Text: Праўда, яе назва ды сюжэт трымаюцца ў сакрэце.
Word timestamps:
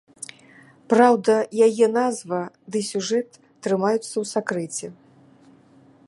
Праўда, 0.93 1.33
яе 1.67 1.87
назва 1.99 2.39
ды 2.75 2.79
сюжэт 2.91 3.29
трымаюцца 3.67 4.13
ў 4.13 4.25
сакрэце. 4.35 4.87